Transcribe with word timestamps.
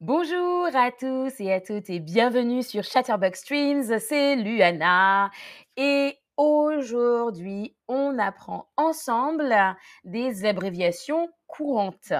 Bonjour 0.00 0.66
à 0.74 0.90
tous 0.90 1.40
et 1.40 1.52
à 1.52 1.60
toutes 1.60 1.88
et 1.88 2.00
bienvenue 2.00 2.64
sur 2.64 2.82
Chatterbox 2.82 3.40
Streams, 3.40 4.00
c'est 4.00 4.34
Luana 4.34 5.30
et 5.76 6.18
aujourd'hui 6.36 7.76
on 7.86 8.18
apprend 8.18 8.68
ensemble 8.76 9.54
des 10.02 10.44
abréviations 10.46 11.30
courantes. 11.46 12.12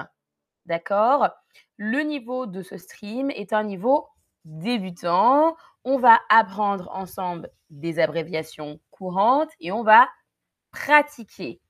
D'accord? 0.67 1.31
Le 1.77 2.03
niveau 2.03 2.47
de 2.47 2.63
ce 2.63 2.79
stream 2.79 3.31
est 3.33 3.53
un 3.53 3.65
niveau 3.65 4.07
débutant. 4.45 5.57
On 5.83 5.99
va 5.99 6.21
apprendre 6.29 6.89
ensemble 6.95 7.51
des 7.71 7.99
abréviations 7.99 8.79
courantes 8.93 9.51
et 9.59 9.73
on 9.73 9.83
va 9.83 10.09
pratiquer. 10.71 11.61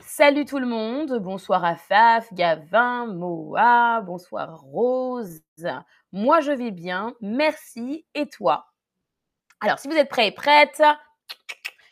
Salut 0.00 0.44
tout 0.44 0.58
le 0.58 0.66
monde, 0.66 1.18
bonsoir 1.18 1.64
à 1.64 1.76
Faf, 1.76 2.32
Gavin, 2.32 3.06
Moa, 3.06 4.00
bonsoir 4.02 4.60
Rose. 4.60 5.42
Moi 6.12 6.40
je 6.40 6.52
vais 6.52 6.70
bien, 6.70 7.14
merci. 7.20 8.06
Et 8.14 8.28
toi? 8.28 8.72
Alors 9.60 9.78
si 9.78 9.88
vous 9.88 9.96
êtes 9.96 10.08
prêts 10.08 10.28
et 10.28 10.32
prêtes, 10.32 10.82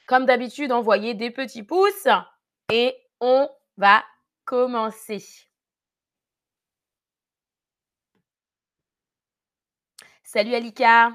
comme 0.06 0.26
d'habitude, 0.26 0.70
envoyez 0.72 1.14
des 1.14 1.30
petits 1.30 1.62
pouces 1.62 2.08
et 2.70 2.96
on 3.20 3.48
va 3.76 4.04
commencer. 4.44 5.24
Salut 10.22 10.54
Alika. 10.54 11.12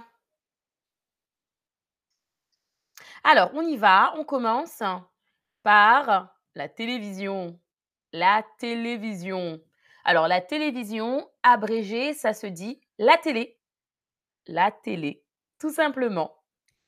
Alors, 3.23 3.51
on 3.53 3.61
y 3.61 3.75
va, 3.75 4.13
on 4.15 4.23
commence 4.23 4.81
par 5.61 6.33
la 6.59 6.67
télévision. 6.67 7.57
La 8.11 8.45
télévision. 8.57 9.61
Alors, 10.03 10.27
la 10.27 10.41
télévision, 10.41 11.25
abrégé, 11.41 12.13
ça 12.13 12.33
se 12.33 12.47
dit 12.47 12.81
la 12.97 13.17
télé. 13.17 13.57
La 14.45 14.69
télé, 14.69 15.23
tout 15.57 15.71
simplement. 15.71 16.35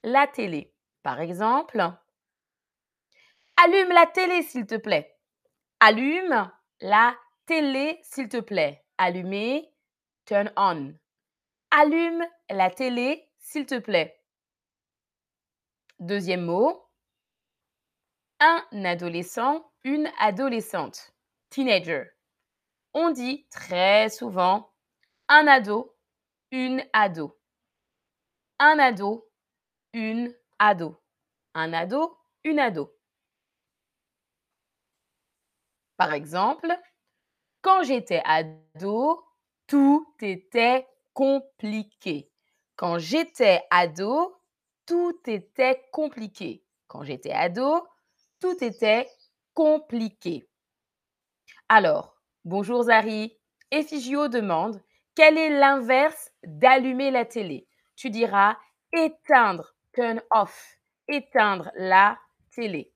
La 0.03 0.27
télé. 0.27 0.73
Par 1.03 1.21
exemple, 1.21 1.79
allume 3.55 3.93
la 3.93 4.07
télé, 4.07 4.41
s'il 4.41 4.65
te 4.65 4.75
plaît. 4.75 5.17
Allume 5.79 6.51
la 6.81 7.15
télé, 7.45 7.99
s'il 8.03 8.27
te 8.27 8.41
plaît. 8.41 8.83
Allumer, 8.97 9.73
turn 10.25 10.51
on. 10.57 10.93
Allume 11.69 12.25
la 12.49 12.69
télé, 12.71 13.29
s'il 13.37 13.65
te 13.65 13.79
plaît. 13.79 14.21
Deuxième 15.99 16.41
mot, 16.41 16.90
un 18.41 18.65
adolescent, 18.85 19.71
une 19.83 20.11
adolescente, 20.19 21.13
teenager. 21.51 22.05
On 22.93 23.11
dit 23.11 23.47
très 23.51 24.09
souvent 24.09 24.73
un 25.29 25.45
ado, 25.47 25.95
une 26.51 26.83
ado. 26.91 27.39
Un 28.59 28.79
ado, 28.79 29.29
une 29.93 30.35
ado. 30.57 30.99
Un 31.53 31.71
ado, 31.73 32.17
une 32.43 32.59
ado. 32.59 32.91
Par 35.97 36.11
exemple, 36.13 36.75
quand 37.61 37.83
j'étais 37.83 38.23
ado, 38.25 39.23
tout 39.67 40.15
était 40.19 40.87
compliqué. 41.13 42.31
Quand 42.75 42.97
j'étais 42.97 43.61
ado, 43.69 44.35
tout 44.87 45.19
était 45.27 45.87
compliqué. 45.91 46.65
Quand 46.87 47.03
j'étais 47.03 47.31
ado, 47.31 47.85
tout 48.41 48.61
était 48.63 49.07
compliqué. 49.53 50.49
Alors, 51.69 52.17
bonjour 52.43 52.83
Zari. 52.83 53.37
Efigio 53.69 54.27
demande 54.27 54.81
quel 55.15 55.37
est 55.37 55.57
l'inverse 55.57 56.31
d'allumer 56.43 57.11
la 57.11 57.23
télé? 57.23 57.67
Tu 57.95 58.09
diras 58.09 58.57
éteindre, 58.91 59.75
turn 59.93 60.21
off, 60.31 60.79
éteindre 61.07 61.71
la 61.75 62.19
télé. 62.49 62.91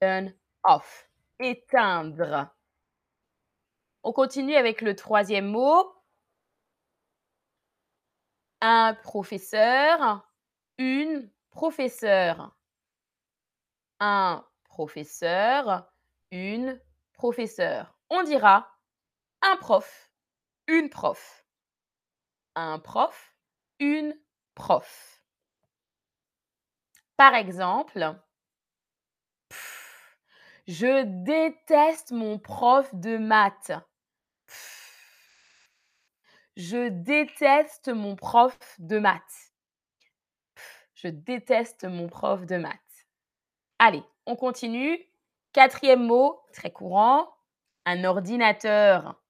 Turn 0.00 0.34
off, 0.64 1.08
éteindre. 1.38 2.50
On 4.02 4.12
continue 4.12 4.56
avec 4.56 4.80
le 4.80 4.96
troisième 4.96 5.46
mot. 5.46 5.94
Un 8.60 8.94
professeur, 8.94 10.28
une 10.78 11.30
professeure 11.50 12.56
un 14.00 14.44
professeur, 14.64 15.90
une 16.30 16.80
professeure. 17.12 17.98
On 18.10 18.22
dira 18.22 18.70
un 19.42 19.56
prof, 19.56 20.10
une 20.66 20.90
prof. 20.90 21.44
Un 22.54 22.78
prof, 22.78 23.36
une 23.78 24.18
prof. 24.54 25.22
Par 27.16 27.34
exemple, 27.34 28.18
je 30.66 31.04
déteste 31.24 32.12
mon 32.12 32.38
prof 32.38 32.92
de 32.94 33.16
maths. 33.18 33.72
Je 36.56 36.88
déteste 36.88 37.88
mon 37.88 38.16
prof 38.16 38.58
de 38.78 38.98
maths. 38.98 39.52
Je 40.94 41.08
déteste 41.08 41.84
mon 41.84 42.08
prof 42.08 42.46
de 42.46 42.56
maths. 42.56 42.85
Allez, 43.78 44.02
on 44.24 44.36
continue. 44.36 44.98
Quatrième 45.52 46.06
mot, 46.06 46.40
très 46.52 46.70
courant, 46.70 47.28
un 47.84 48.04
ordinateur. 48.04 49.20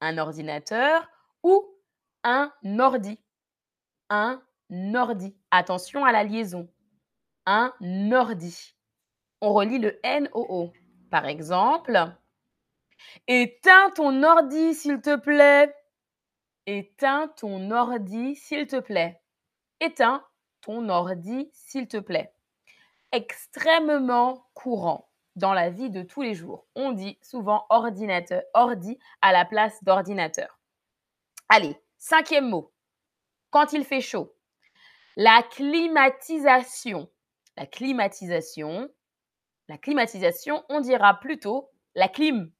Un 0.00 0.18
ordinateur 0.18 1.08
ou 1.42 1.66
un 2.22 2.52
ordi? 2.78 3.18
Un 4.10 4.42
ordi. 4.94 5.34
Attention 5.50 6.04
à 6.04 6.12
la 6.12 6.22
liaison. 6.22 6.68
Un 7.46 7.72
ordi. 8.12 8.76
On 9.40 9.54
relit 9.54 9.78
le 9.78 9.98
N-O-O. 10.04 10.72
Par 11.10 11.24
exemple, 11.24 11.98
éteins 13.26 13.90
ton 13.94 14.22
ordi, 14.22 14.74
s'il 14.74 15.00
te 15.00 15.16
plaît. 15.16 15.74
Éteins 16.66 17.28
ton 17.38 17.70
ordi, 17.70 18.36
s'il 18.36 18.66
te 18.66 18.80
plaît. 18.80 19.22
Éteins 19.80 20.22
ton 20.60 20.90
ordi, 20.90 21.50
s'il 21.54 21.88
te 21.88 21.98
plaît 21.98 22.33
extrêmement 23.14 24.46
courant 24.54 25.08
dans 25.36 25.52
la 25.52 25.70
vie 25.70 25.90
de 25.90 26.02
tous 26.02 26.22
les 26.22 26.34
jours. 26.34 26.66
On 26.74 26.92
dit 26.92 27.18
souvent 27.22 27.66
ordinateur, 27.70 28.42
ordi 28.54 28.98
à 29.22 29.32
la 29.32 29.44
place 29.44 29.82
d'ordinateur. 29.82 30.58
Allez, 31.48 31.76
cinquième 31.98 32.48
mot. 32.48 32.72
Quand 33.50 33.72
il 33.72 33.84
fait 33.84 34.00
chaud. 34.00 34.34
La 35.16 35.42
climatisation. 35.42 37.08
La 37.56 37.66
climatisation. 37.66 38.88
La 39.68 39.78
climatisation, 39.78 40.64
on 40.68 40.80
dira 40.80 41.18
plutôt 41.20 41.70
la 41.94 42.08
clim. 42.08 42.50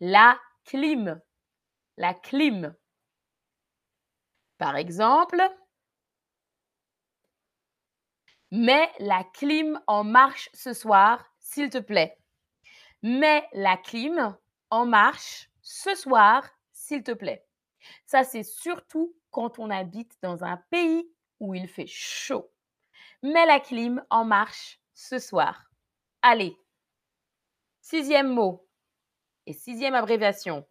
La 0.00 0.38
clim. 0.64 1.20
La 1.96 2.14
clim. 2.14 2.74
Par 4.58 4.76
exemple, 4.76 5.42
Mets 8.52 8.90
la 8.98 9.22
clim 9.22 9.80
en 9.86 10.02
marche 10.02 10.50
ce 10.52 10.72
soir, 10.72 11.24
s'il 11.38 11.70
te 11.70 11.78
plaît. 11.78 12.18
Mets 13.02 13.48
la 13.52 13.76
clim 13.76 14.36
en 14.70 14.86
marche 14.86 15.50
ce 15.62 15.94
soir, 15.94 16.48
s'il 16.72 17.04
te 17.04 17.12
plaît. 17.12 17.46
Ça, 18.06 18.24
c'est 18.24 18.42
surtout 18.42 19.14
quand 19.30 19.60
on 19.60 19.70
habite 19.70 20.16
dans 20.20 20.42
un 20.42 20.56
pays 20.70 21.08
où 21.38 21.54
il 21.54 21.68
fait 21.68 21.86
chaud. 21.86 22.50
Mets 23.22 23.46
la 23.46 23.60
clim 23.60 24.04
en 24.10 24.24
marche 24.24 24.80
ce 24.94 25.18
soir. 25.18 25.70
Allez. 26.22 26.56
Sixième 27.80 28.34
mot 28.34 28.66
et 29.46 29.52
sixième 29.52 29.94
abréviation. 29.94 30.66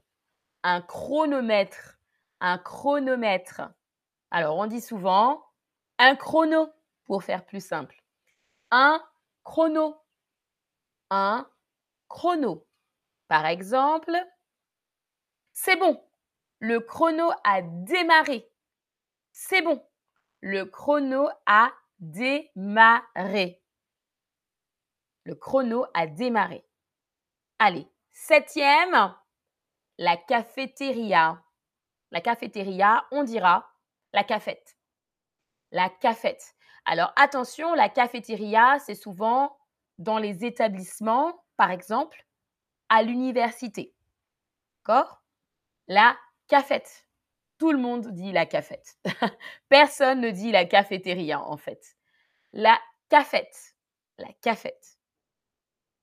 Un 0.64 0.82
chronomètre. 0.82 1.98
Un 2.42 2.58
chronomètre. 2.58 3.62
Alors, 4.32 4.58
on 4.58 4.68
dit 4.68 4.82
souvent 4.82 5.44
un 5.98 6.16
chrono 6.16 6.70
pour 7.10 7.24
faire 7.24 7.44
plus 7.44 7.66
simple. 7.66 8.00
Un 8.70 9.04
chrono. 9.44 10.00
Un 11.10 11.50
chrono. 12.08 12.68
Par 13.28 13.48
exemple, 13.48 14.16
c'est 15.52 15.76
bon. 15.76 16.08
Le 16.60 16.80
chrono 16.80 17.32
a 17.44 17.64
démarré. 17.64 18.48
C'est 19.32 19.64
bon. 19.64 19.84
Le 20.42 20.66
chrono 20.66 21.30
a 21.48 21.74
démarré. 21.98 23.60
Le 25.24 25.34
chrono 25.34 25.88
a 25.96 26.06
démarré. 26.06 26.64
Allez, 27.58 27.88
septième, 28.12 29.16
la 29.98 30.16
cafétéria. 30.16 31.44
La 32.12 32.22
cafétéria, 32.22 33.08
on 33.10 33.24
dira 33.24 33.68
la 34.14 34.24
cafette. 34.24 34.78
La 35.72 35.90
cafette. 35.90 36.56
Alors 36.92 37.14
attention, 37.18 37.76
la 37.76 37.88
cafétéria, 37.88 38.80
c'est 38.80 38.96
souvent 38.96 39.56
dans 40.00 40.18
les 40.18 40.44
établissements, 40.44 41.46
par 41.56 41.70
exemple, 41.70 42.26
à 42.90 43.04
l'université. 43.04 43.94
D'accord? 44.80 45.22
La 45.88 46.18
cafette. 46.48 47.06
Tout 47.60 47.72
le 47.72 47.78
monde 47.78 48.08
dit 48.08 48.32
la 48.32 48.48
cafette. 48.48 48.98
Personne 49.70 50.20
ne 50.22 50.32
dit 50.32 50.52
la 50.52 50.66
cafétéria, 50.66 51.40
en 51.40 51.58
fait. 51.58 51.96
La 52.54 52.80
cafette. 53.10 53.76
La 54.18 54.34
cafette. 54.42 54.98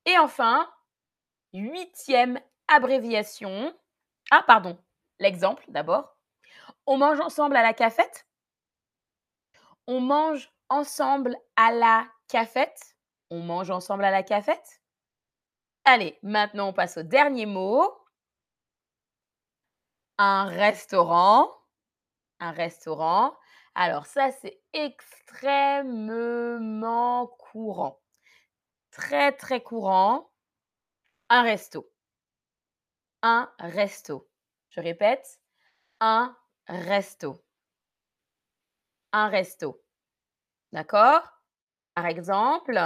Et 0.05 0.17
enfin, 0.19 0.73
huitième 1.53 2.41
abréviation. 2.69 3.77
Ah, 4.31 4.45
pardon. 4.47 4.79
L'exemple 5.19 5.65
d'abord. 5.67 6.17
On 6.87 6.97
mange 6.97 7.19
ensemble 7.19 7.57
à 7.57 7.63
la 7.63 7.75
cafette? 7.75 8.29
On 9.89 10.01
mange 10.01 10.53
ensemble 10.69 11.37
à 11.57 11.73
la 11.73 12.07
cafette? 12.29 12.97
On 13.31 13.41
mange 13.41 13.71
ensemble 13.71 14.05
à 14.05 14.11
la 14.11 14.23
cafette? 14.23 14.83
Allez, 15.85 16.19
maintenant 16.23 16.69
on 16.69 16.73
passe 16.73 16.97
au 16.97 17.03
dernier 17.03 17.47
mot. 17.47 17.93
Un 20.19 20.47
restaurant. 20.47 21.53
Un 22.41 22.51
restaurant. 22.51 23.37
Alors 23.75 24.07
ça, 24.07 24.33
c'est 24.33 24.61
extrêmement 24.73 27.27
courant. 27.27 28.01
Très, 28.91 29.33
très 29.33 29.63
courant. 29.63 30.33
Un 31.29 31.43
resto. 31.43 31.91
Un 33.23 33.53
resto. 33.59 34.29
Je 34.71 34.81
répète, 34.81 35.41
un 36.01 36.37
resto. 36.69 37.45
Un 39.13 39.29
resto. 39.29 39.83
D'accord? 40.77 41.23
Par 41.95 42.05
exemple, 42.05 42.77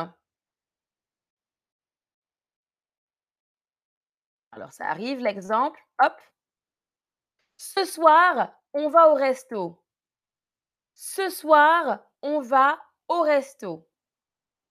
alors 4.53 4.73
ça 4.73 4.87
arrive 4.87 5.19
l'exemple, 5.19 5.81
hop. 6.01 6.13
Ce 7.57 7.85
soir, 7.85 8.53
on 8.75 8.91
va 8.91 9.11
au 9.11 9.15
resto. 9.15 9.83
Ce 10.95 11.29
soir, 11.31 12.05
on 12.23 12.39
va 12.39 12.81
au 13.09 13.23
resto. 13.23 13.89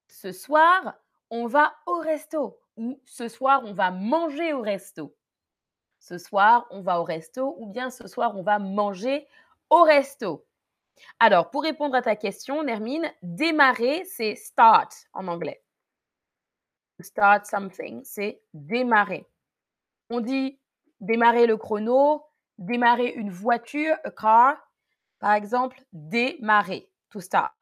Ce 0.08 0.32
soir, 0.32 0.96
on 1.30 1.46
va 1.48 1.76
au 1.88 2.00
resto. 2.00 2.58
Ou 2.78 3.02
ce 3.04 3.28
soir, 3.28 3.64
on 3.66 3.74
va 3.74 3.92
manger 3.92 4.54
au 4.54 4.62
resto. 4.62 5.14
Ce 6.00 6.18
soir, 6.18 6.68
on 6.72 6.80
va 6.80 7.02
au 7.02 7.04
resto. 7.04 7.58
Ou 7.60 7.68
bien 7.68 7.90
ce 7.90 8.08
soir, 8.08 8.38
on 8.38 8.44
va 8.44 8.60
manger 8.60 9.28
au 9.70 9.84
resto. 9.84 10.46
Alors, 11.20 11.50
pour 11.50 11.64
répondre 11.64 11.96
à 11.96 12.02
ta 12.02 12.16
question, 12.16 12.64
Nermine, 12.64 13.12
démarrer, 13.22 14.04
c'est 14.06 14.36
start 14.36 14.92
en 15.14 15.28
anglais. 15.28 15.64
Start 17.00 17.46
something, 17.46 18.02
c'est 18.04 18.42
démarrer. 18.54 19.26
On 20.10 20.20
dit 20.20 20.60
démarrer 21.00 21.48
le 21.48 21.58
chrono, 21.58 22.26
démarrer 22.58 23.10
une 23.10 23.32
voiture, 23.32 23.96
a 24.04 24.12
car. 24.12 24.58
Par 25.20 25.34
exemple, 25.34 25.82
démarrer, 25.92 26.90
to 27.10 27.20
start. 27.20 27.54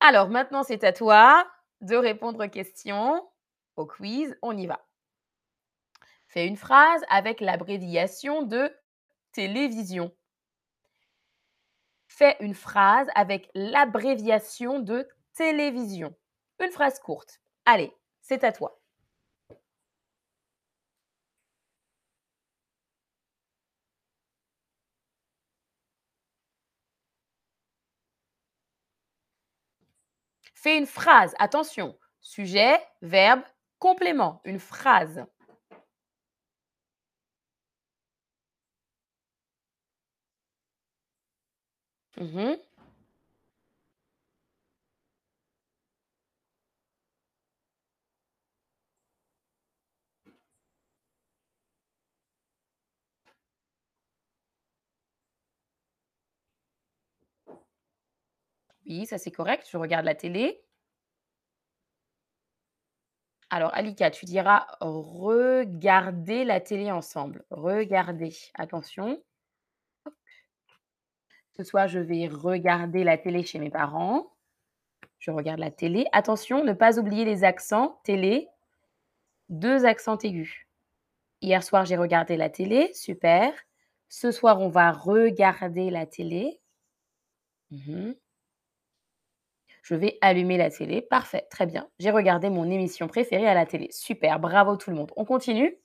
Alors, 0.00 0.28
maintenant, 0.28 0.62
c'est 0.62 0.84
à 0.84 0.92
toi 0.92 1.46
de 1.82 1.96
répondre 1.96 2.44
aux 2.44 2.48
questions, 2.48 3.26
au 3.76 3.86
quiz. 3.86 4.36
On 4.42 4.56
y 4.56 4.66
va. 4.66 4.86
Fais 6.28 6.46
une 6.46 6.56
phrase 6.56 7.02
avec 7.08 7.40
l'abréviation 7.40 8.42
de 8.42 8.74
télévision. 9.32 10.12
Fais 12.20 12.36
une 12.40 12.52
phrase 12.54 13.08
avec 13.14 13.48
l'abréviation 13.54 14.78
de 14.78 15.08
télévision. 15.32 16.14
Une 16.62 16.70
phrase 16.70 16.98
courte. 16.98 17.40
Allez, 17.64 17.94
c'est 18.20 18.44
à 18.44 18.52
toi. 18.52 18.78
Fais 30.54 30.76
une 30.76 30.84
phrase. 30.84 31.34
Attention. 31.38 31.98
Sujet, 32.20 32.78
verbe, 33.00 33.40
complément. 33.78 34.42
Une 34.44 34.60
phrase. 34.60 35.24
Mhm. 42.20 42.60
Oui, 58.86 59.06
ça 59.06 59.16
c'est 59.18 59.30
correct. 59.30 59.66
Je 59.72 59.78
regarde 59.78 60.04
la 60.04 60.14
télé. 60.14 60.60
Alors, 63.50 63.72
Alika, 63.74 64.10
tu 64.10 64.26
diras 64.26 64.66
regarder 64.80 66.44
la 66.44 66.60
télé 66.60 66.90
ensemble. 66.92 67.44
Regarder. 67.50 68.32
Attention. 68.54 69.20
Ce 71.56 71.64
soir, 71.64 71.88
je 71.88 71.98
vais 71.98 72.28
regarder 72.28 73.04
la 73.04 73.18
télé 73.18 73.42
chez 73.42 73.58
mes 73.58 73.70
parents. 73.70 74.32
Je 75.18 75.30
regarde 75.30 75.58
la 75.60 75.70
télé. 75.70 76.06
Attention, 76.12 76.64
ne 76.64 76.72
pas 76.72 76.98
oublier 76.98 77.24
les 77.24 77.44
accents. 77.44 78.00
Télé. 78.04 78.48
Deux 79.48 79.84
accents 79.84 80.18
aigus. 80.18 80.66
Hier 81.42 81.62
soir, 81.62 81.84
j'ai 81.84 81.96
regardé 81.96 82.36
la 82.36 82.50
télé. 82.50 82.92
Super. 82.94 83.52
Ce 84.08 84.30
soir, 84.30 84.60
on 84.60 84.68
va 84.68 84.92
regarder 84.92 85.90
la 85.90 86.06
télé. 86.06 86.60
Mhm. 87.70 88.14
Je 89.82 89.94
vais 89.94 90.18
allumer 90.20 90.56
la 90.56 90.70
télé. 90.70 91.02
Parfait, 91.02 91.46
très 91.50 91.66
bien. 91.66 91.88
J'ai 91.98 92.10
regardé 92.10 92.48
mon 92.50 92.70
émission 92.70 93.08
préférée 93.08 93.48
à 93.48 93.54
la 93.54 93.66
télé. 93.66 93.88
Super, 93.90 94.38
bravo 94.38 94.76
tout 94.76 94.90
le 94.90 94.96
monde. 94.96 95.12
On 95.16 95.24
continue. 95.24 95.76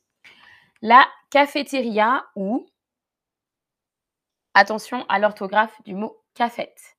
La 0.81 1.07
cafétéria 1.31 2.25
ou 2.35 2.67
attention 4.55 5.05
à 5.09 5.19
l'orthographe 5.19 5.79
du 5.83 5.93
mot 5.93 6.23
cafette. 6.33 6.97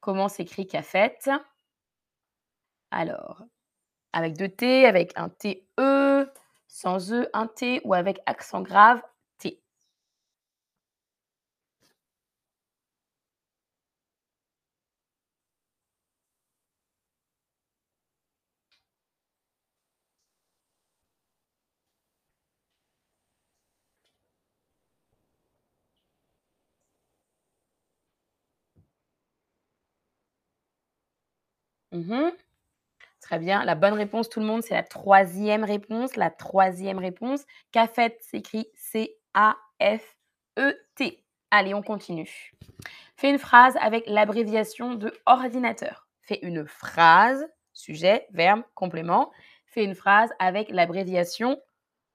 Comment 0.00 0.28
s'écrit 0.28 0.66
cafette 0.66 1.28
Alors, 2.90 3.42
avec 4.12 4.36
deux 4.36 4.48
T, 4.48 4.86
avec 4.86 5.12
un 5.16 5.28
T-E, 5.28 6.32
sans 6.68 7.12
E, 7.12 7.28
un 7.34 7.48
T 7.48 7.80
ou 7.84 7.92
avec 7.94 8.20
accent 8.26 8.62
grave, 8.62 9.02
Mhm. 31.92 32.32
Très 33.20 33.38
bien. 33.38 33.64
La 33.64 33.74
bonne 33.74 33.94
réponse, 33.94 34.28
tout 34.28 34.40
le 34.40 34.46
monde, 34.46 34.62
c'est 34.62 34.74
la 34.74 34.82
troisième 34.82 35.64
réponse. 35.64 36.16
La 36.16 36.30
troisième 36.30 36.98
réponse. 36.98 37.44
CAFET 37.70 38.18
s'écrit 38.20 38.66
C-A-F-E-T. 38.74 39.24
Allez, 41.50 41.74
on 41.74 41.82
continue. 41.82 42.52
Fais 43.16 43.30
une 43.30 43.38
phrase 43.38 43.76
avec 43.80 44.04
l'abréviation 44.06 44.94
de 44.94 45.12
ordinateur. 45.26 46.08
Fais 46.22 46.40
une 46.42 46.66
phrase, 46.66 47.46
sujet, 47.72 48.26
verbe, 48.32 48.62
complément. 48.74 49.30
Fais 49.66 49.84
une 49.84 49.94
phrase 49.94 50.30
avec 50.38 50.70
l'abréviation 50.70 51.60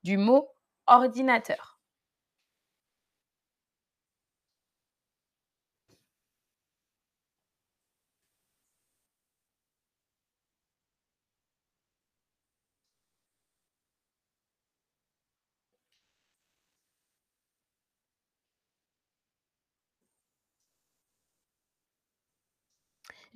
du 0.04 0.18
mot 0.18 0.50
ordinateur. 0.88 1.77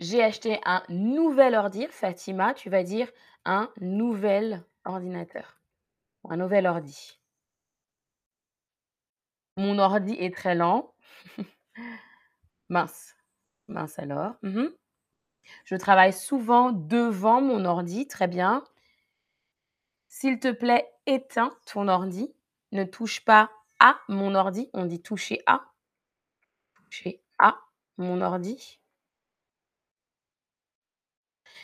J'ai 0.02 0.24
acheté 0.24 0.60
un 0.66 0.82
nouvel 0.90 1.54
ordi. 1.54 1.86
Fatima, 1.92 2.56
tu 2.56 2.72
vas 2.72 2.82
dire 2.82 3.08
un 3.46 3.72
nouvel 3.82 4.66
ordinateur. 4.84 5.62
Un 6.28 6.38
nouvel 6.38 6.66
ordi. 6.66 7.20
Mon 9.58 9.78
ordi 9.78 10.14
est 10.14 10.36
très 10.36 10.56
lent. 10.56 10.96
Mince. 12.70 13.16
Mince 13.68 14.00
alors. 14.00 14.34
Mmh 14.42 14.70
Je 15.66 15.76
travaille 15.76 16.14
souvent 16.14 16.72
devant 16.72 17.40
mon 17.40 17.64
ordi. 17.66 18.08
Très 18.08 18.28
bien. 18.28 18.64
S'il 20.08 20.40
te 20.40 20.52
plaît, 20.52 20.92
éteins 21.06 21.56
ton 21.68 21.88
ordi. 21.88 22.34
Ne 22.72 22.86
touche 22.86 23.24
pas 23.24 23.52
à 23.80 24.00
mon 24.08 24.34
ordi, 24.34 24.68
on 24.74 24.86
dit 24.86 25.02
toucher 25.02 25.44
à. 25.46 25.62
Toucher 26.74 27.22
à 27.38 27.60
mon 27.98 28.22
ordi. 28.22 28.81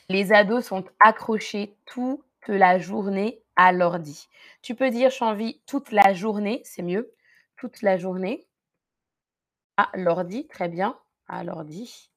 Les 0.10 0.32
ados 0.32 0.66
sont 0.66 0.86
accrochés 1.00 1.76
toute 1.86 2.24
la 2.48 2.80
journée 2.80 3.42
à 3.58 3.74
l'ordi. 3.74 4.30
Tu 4.62 4.74
peux 4.74 4.90
dire 4.90 5.12
envie 5.20 5.62
toute 5.66 5.92
la 5.92 6.14
journée, 6.14 6.62
c'est 6.64 6.82
mieux. 6.82 7.14
Toute 7.58 7.82
la 7.82 7.98
journée. 7.98 8.48
À 9.76 9.90
l'ordi, 9.96 10.48
très 10.48 10.70
bien. 10.70 10.98
À 11.28 11.44
l'ordi. 11.44 12.10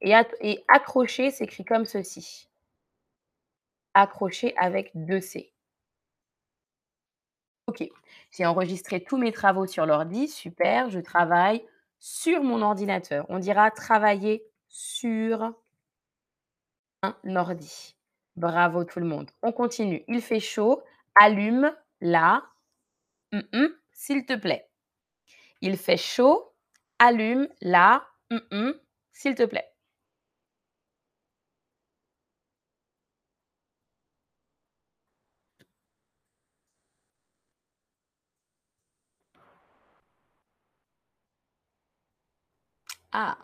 Et, 0.00 0.14
et 0.40 0.64
accroché 0.68 1.30
s'écrit 1.30 1.64
comme 1.64 1.84
ceci. 1.84 2.48
Accroché 3.92 4.56
avec 4.56 4.90
deux 4.94 5.20
C. 5.20 5.52
OK. 7.66 7.86
J'ai 8.30 8.46
enregistré 8.46 9.04
tous 9.04 9.18
mes 9.18 9.32
travaux 9.32 9.66
sur 9.66 9.84
l'ordi. 9.84 10.28
Super. 10.28 10.88
Je 10.88 11.00
travaille 11.00 11.66
sur 11.98 12.42
mon 12.42 12.62
ordinateur. 12.62 13.26
On 13.28 13.38
dira 13.38 13.70
travailler 13.70 14.44
sur 14.68 15.54
un 17.04 17.36
ordi. 17.36 17.96
Bravo 18.36 18.84
tout 18.84 19.00
le 19.00 19.06
monde. 19.06 19.30
On 19.42 19.52
continue. 19.52 20.04
Il 20.08 20.20
fait 20.22 20.40
chaud. 20.40 20.82
Allume 21.14 21.74
la. 22.00 22.42
S'il 23.92 24.26
te 24.26 24.36
plaît. 24.36 24.68
Il 25.60 25.76
fait 25.76 25.96
chaud. 25.96 26.52
Allume 26.98 27.48
la. 27.60 28.06
S'il 29.12 29.34
te 29.34 29.44
plaît. 29.44 29.70
Ah, 43.12 43.38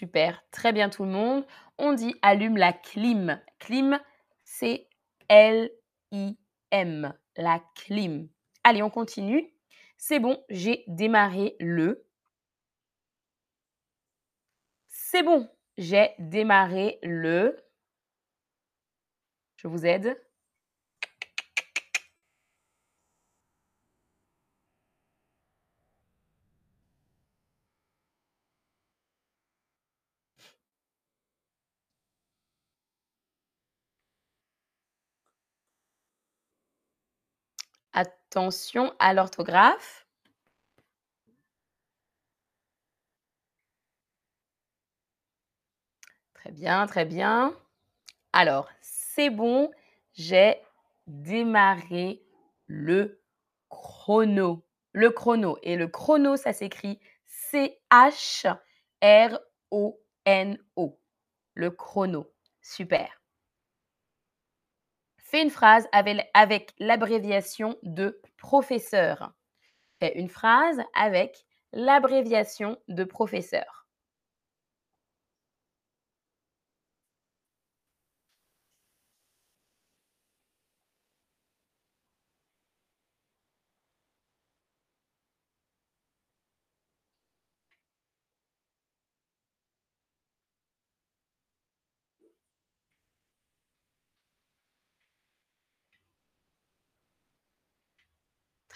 Super, 0.00 0.42
très 0.50 0.72
bien 0.72 0.88
tout 0.88 1.04
le 1.04 1.10
monde. 1.10 1.46
On 1.76 1.92
dit 1.92 2.14
allume 2.22 2.56
la 2.56 2.72
clim. 2.72 3.38
Clim, 3.58 4.00
c'est 4.44 4.88
L-I-M, 5.28 7.12
la 7.36 7.62
clim. 7.74 8.30
Allez, 8.64 8.82
on 8.82 8.88
continue. 8.88 9.52
C'est 9.98 10.18
bon, 10.18 10.42
j'ai 10.48 10.84
démarré 10.86 11.54
le. 11.60 12.08
C'est 14.88 15.22
bon, 15.22 15.46
j'ai 15.76 16.14
démarré 16.18 16.98
le. 17.02 17.58
Je 19.56 19.68
vous 19.68 19.84
aide. 19.84 20.18
Attention 37.92 38.94
à 38.98 39.12
l'orthographe. 39.14 40.06
Très 46.34 46.52
bien, 46.52 46.86
très 46.86 47.04
bien. 47.04 47.54
Alors, 48.32 48.68
c'est 48.80 49.30
bon, 49.30 49.70
j'ai 50.14 50.56
démarré 51.06 52.22
le 52.66 53.20
chrono. 53.68 54.64
Le 54.92 55.10
chrono. 55.10 55.58
Et 55.62 55.76
le 55.76 55.88
chrono, 55.88 56.36
ça 56.36 56.52
s'écrit 56.52 56.98
C-H-R-O-N-O. 57.26 58.60
Le 61.54 61.70
chrono. 61.70 62.26
Super. 62.62 63.19
Fais 65.30 65.42
une 65.44 65.50
phrase 65.50 65.86
avec, 65.92 66.74
l'abréviation 66.80 67.76
de 67.84 68.20
professeur. 68.36 69.32
Fais 70.00 70.18
une 70.18 70.28
phrase 70.28 70.80
avec 70.92 71.46
l'abréviation 71.72 72.78
de 72.88 73.04
professeur. 73.04 73.79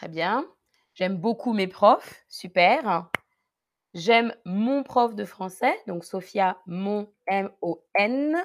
Très 0.04 0.10
bien. 0.10 0.46
J'aime 0.92 1.16
beaucoup 1.16 1.54
mes 1.54 1.66
profs. 1.66 2.26
Super. 2.28 3.08
J'aime 3.94 4.34
mon 4.44 4.82
prof 4.82 5.14
de 5.14 5.24
français. 5.24 5.74
Donc, 5.86 6.04
Sophia, 6.04 6.58
mon 6.66 7.10
M-O-N. 7.26 8.36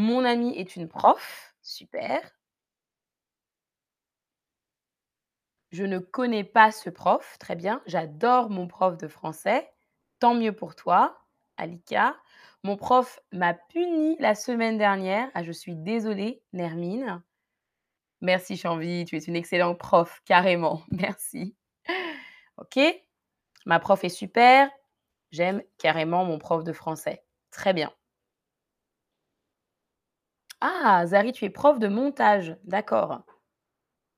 Mon 0.00 0.24
amie 0.24 0.58
est 0.58 0.74
une 0.74 0.88
prof. 0.88 1.54
Super. 1.62 2.20
Je 5.70 5.84
ne 5.84 6.00
connais 6.00 6.42
pas 6.42 6.72
ce 6.72 6.90
prof. 6.90 7.36
Très 7.38 7.54
bien. 7.54 7.80
J'adore 7.86 8.50
mon 8.50 8.66
prof 8.66 8.96
de 8.98 9.06
français. 9.06 9.70
Tant 10.18 10.34
mieux 10.34 10.52
pour 10.52 10.74
toi, 10.74 11.20
Alika. 11.56 12.16
Mon 12.64 12.76
prof 12.76 13.20
m'a 13.30 13.54
puni 13.54 14.16
la 14.18 14.34
semaine 14.34 14.76
dernière. 14.76 15.30
Ah, 15.34 15.44
je 15.44 15.52
suis 15.52 15.76
désolée, 15.76 16.42
Nermine. 16.52 17.22
Merci 18.20 18.56
Chanvi, 18.56 19.04
tu 19.06 19.16
es 19.16 19.20
une 19.20 19.36
excellente 19.36 19.78
prof, 19.78 20.20
carrément. 20.24 20.82
Merci. 20.90 21.56
OK 22.58 22.78
Ma 23.66 23.78
prof 23.80 24.02
est 24.04 24.08
super. 24.08 24.70
J'aime 25.30 25.62
carrément 25.78 26.24
mon 26.24 26.38
prof 26.38 26.64
de 26.64 26.72
français. 26.72 27.24
Très 27.50 27.72
bien. 27.72 27.92
Ah, 30.60 31.06
Zari, 31.06 31.32
tu 31.32 31.44
es 31.44 31.50
prof 31.50 31.78
de 31.78 31.88
montage. 31.88 32.56
D'accord. 32.64 33.22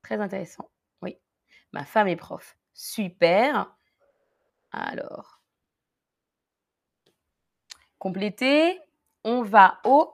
Très 0.03 0.21
intéressant. 0.21 0.71
Oui. 1.03 1.19
Ma 1.73 1.85
femme 1.85 2.09
est 2.09 2.17
prof. 2.17 2.57
Super. 2.73 3.77
Alors. 4.73 5.43
Compléter. 7.99 8.81
On 9.25 9.43
va 9.43 9.81
au 9.85 10.13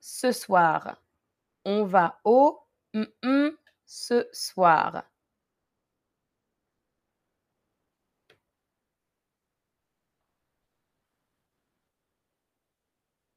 ce 0.00 0.30
soir. 0.30 0.96
On 1.64 1.84
va 1.84 2.20
au 2.24 2.62
ce 3.86 4.28
soir. 4.32 5.04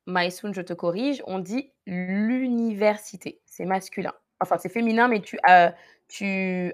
Maïsoun, 0.07 0.53
je 0.53 0.62
te 0.62 0.74
corrige, 0.74 1.24
on 1.27 1.39
dit 1.39 1.71
l'université. 1.88 3.41
C'est 3.45 3.65
masculin. 3.65 4.13
Enfin, 4.39 4.57
c'est 4.57 4.69
féminin, 4.69 5.07
mais 5.07 5.21
tu, 5.21 5.39
euh, 5.50 5.71
tu 6.07 6.74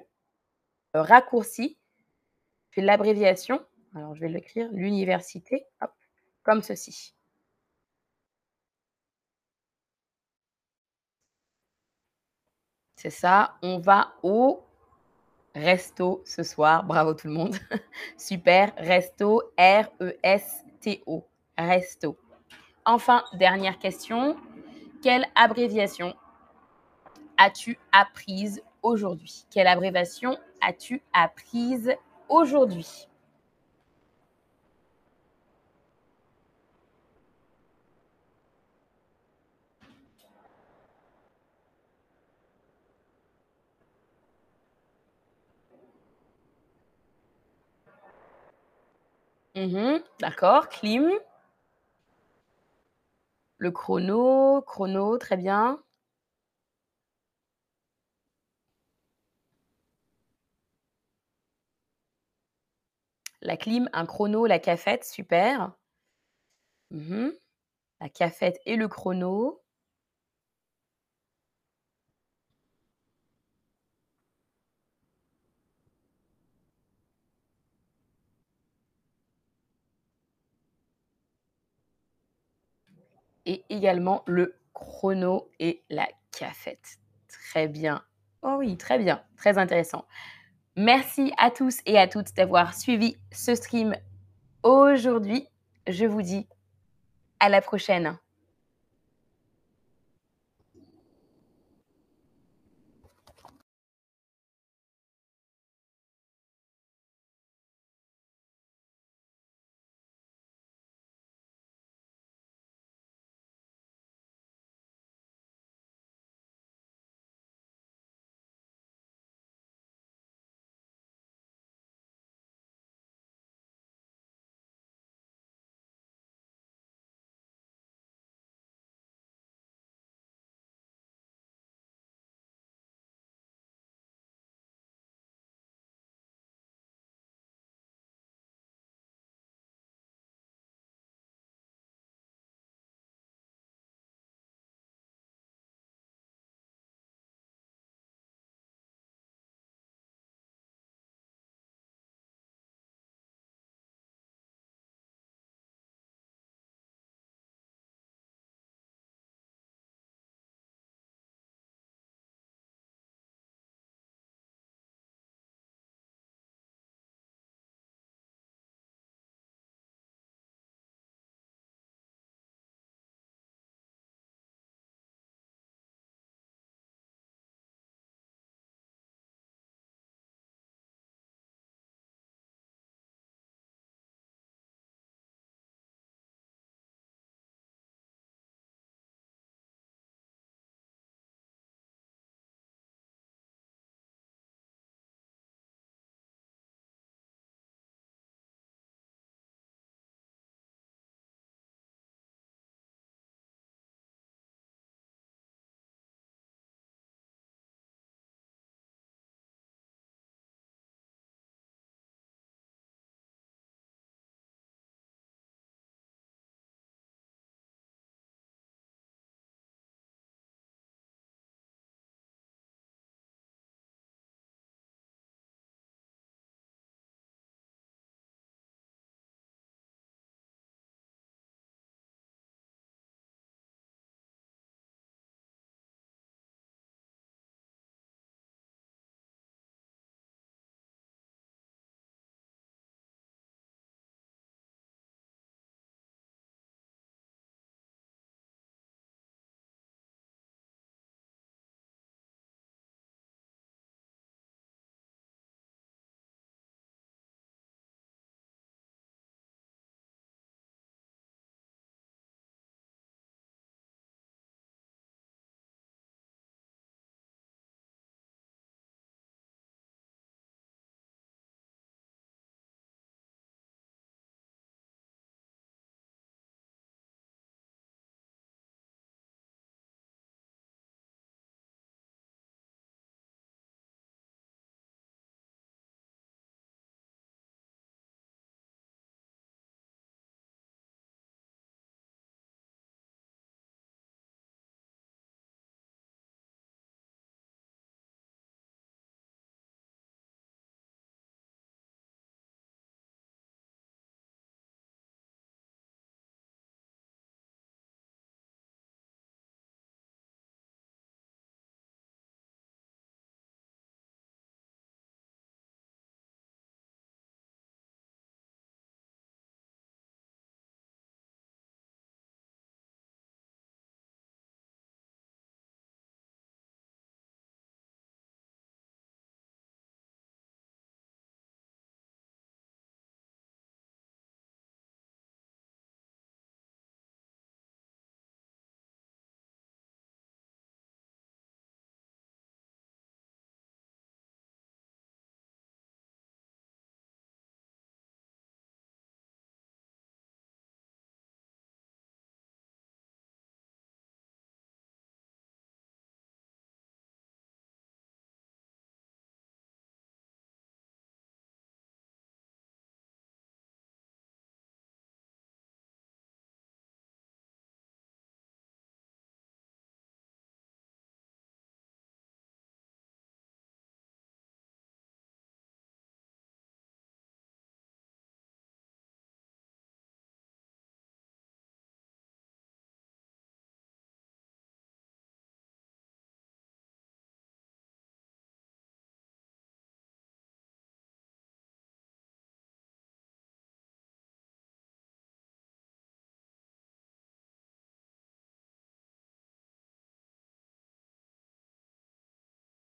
raccourcis, 0.94 1.78
tu 2.72 2.76
fais 2.76 2.82
l'abréviation. 2.82 3.66
Alors, 3.96 4.16
je 4.16 4.22
vais 4.22 4.30
l'écrire, 4.30 4.70
l'université, 4.74 5.66
comme 6.44 6.62
ceci. 6.64 7.16
C'est 13.02 13.10
ça. 13.10 13.56
On 13.64 13.80
va 13.80 14.14
au 14.22 14.62
resto 15.56 16.22
ce 16.24 16.44
soir. 16.44 16.84
Bravo 16.84 17.16
tout 17.16 17.26
le 17.26 17.34
monde. 17.34 17.56
Super. 18.16 18.74
Resto. 18.78 19.42
R-E-S-T-O. 19.58 21.26
Resto. 21.58 22.16
Enfin, 22.86 23.24
dernière 23.34 23.80
question. 23.80 24.36
Quelle 25.02 25.26
abréviation 25.34 26.14
as-tu 27.40 27.80
apprise 27.92 28.62
aujourd'hui? 28.84 29.46
Quelle 29.50 29.66
abréviation 29.66 30.38
as-tu 30.62 31.02
apprise 31.12 31.96
aujourd'hui? 32.30 33.08
Mmh 49.62 50.02
D'accord, 50.20 50.68
clim. 50.68 51.10
Le 53.60 53.72
chrono, 53.72 54.62
chrono, 54.68 55.18
très 55.18 55.38
bien. 55.38 55.82
La 63.42 63.56
clim, 63.56 63.88
un 63.94 64.08
chrono, 64.08 64.48
la 64.48 64.58
cafette, 64.58 65.04
super. 65.06 65.76
Mmh 66.92 67.32
La 68.02 68.10
cafette 68.10 68.60
et 68.66 68.76
le 68.76 68.88
chrono. 68.90 69.61
Et 83.46 83.64
également 83.70 84.24
le 84.28 84.56
chrono 84.74 85.50
et 85.60 85.84
la 85.90 86.08
cafette. 86.32 87.00
Très 87.28 87.68
bien. 87.68 88.04
Oh 88.42 88.56
oui, 88.60 88.78
très 88.78 88.98
bien, 88.98 89.24
très 89.38 89.58
intéressant. 89.58 90.06
Merci 90.76 91.34
à 91.38 91.52
tous 91.52 91.80
et 91.86 91.98
à 91.98 92.08
toutes 92.08 92.34
d'avoir 92.34 92.74
suivi 92.74 93.18
ce 93.32 93.56
stream 93.56 93.96
aujourd'hui. 94.64 95.48
Je 95.88 96.06
vous 96.06 96.22
dis 96.22 96.48
à 97.40 97.50
la 97.50 97.62
prochaine. 97.62 98.18